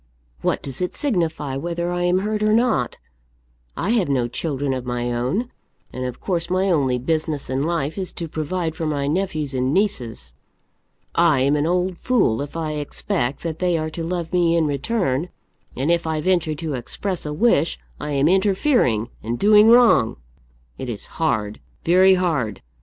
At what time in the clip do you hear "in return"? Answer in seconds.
14.57-15.29